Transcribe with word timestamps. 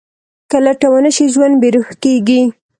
که 0.49 0.57
لټه 0.65 0.87
ونه 0.91 1.11
شي، 1.15 1.25
ژوند 1.33 1.55
بېروح 1.61 1.87
کېږي. 2.03 2.41